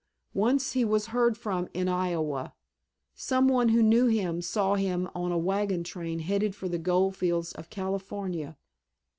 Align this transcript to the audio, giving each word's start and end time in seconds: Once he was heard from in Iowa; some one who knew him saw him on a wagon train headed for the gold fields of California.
Once 0.33 0.71
he 0.71 0.83
was 0.83 1.09
heard 1.13 1.37
from 1.37 1.67
in 1.75 1.87
Iowa; 1.87 2.55
some 3.13 3.47
one 3.47 3.69
who 3.69 3.83
knew 3.83 4.07
him 4.07 4.41
saw 4.41 4.73
him 4.73 5.07
on 5.13 5.31
a 5.31 5.37
wagon 5.37 5.83
train 5.83 6.17
headed 6.21 6.55
for 6.55 6.67
the 6.67 6.79
gold 6.79 7.15
fields 7.15 7.51
of 7.51 7.69
California. 7.69 8.57